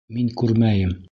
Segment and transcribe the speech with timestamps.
[0.17, 0.99] Мин күрмәйем.